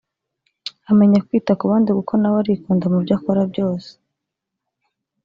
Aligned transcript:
amenya 0.89 1.23
kwita 1.27 1.51
ku 1.59 1.63
bandi 1.71 1.89
kuko 1.97 2.13
nawe 2.17 2.37
arikunda 2.41 2.85
mu 2.91 2.97
byo 3.03 3.13
akora 3.17 3.41
byose 3.51 3.89